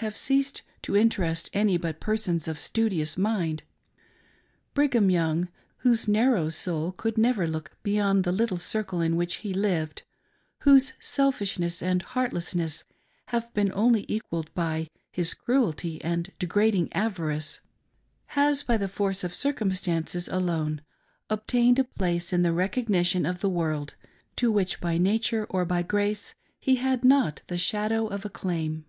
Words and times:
have 0.00 0.16
ceased 0.16 0.62
to 0.80 0.96
interest 0.96 1.50
any 1.52 1.76
but 1.76 2.00
persons 2.00 2.48
of 2.48 2.58
studious 2.58 3.16
mindr,^! 3.16 3.60
Brigkam 4.74 5.10
Young, 5.12 5.48
whose 5.80 6.08
narrow 6.08 6.48
soul 6.48 6.92
could 6.92 7.18
never 7.18 7.46
look 7.46 7.72
beyond' 7.82 8.24
the 8.24 8.32
little 8.32 8.56
circle 8.56 9.02
in 9.02 9.14
which 9.14 9.34
he 9.44 9.52
hved; 9.52 10.00
whose 10.60 10.94
selfishness 11.00 11.82
and 11.82 12.00
heartlessness 12.00 12.84
have 13.26 13.52
been 13.52 13.70
only 13.74 14.06
equalled 14.08 14.48
by 14.54 14.88
his 15.12 15.34
cruelty 15.34 16.02
and 16.02 16.32
degrading 16.38 16.90
avarice, 16.94 17.60
has, 18.28 18.62
by 18.62 18.78
the 18.78 18.88
force 18.88 19.22
of 19.22 19.34
circumstances 19.34 20.28
alone, 20.28 20.80
obtained 21.28 21.78
a 21.78 21.84
place 21.84 22.32
in 22.32 22.40
the 22.40 22.54
recognition 22.54 23.26
of 23.26 23.42
the 23.42 23.50
world, 23.50 23.96
to 24.34 24.50
which 24.50 24.80
by 24.80 24.96
nature 24.96 25.44
or 25.50 25.66
by 25.66 25.82
grace 25.82 26.34
he 26.58 26.76
had 26.76 27.04
not 27.04 27.42
the 27.48 27.58
shadow 27.58 28.06
of 28.06 28.24
a 28.24 28.30
claim. 28.30 28.86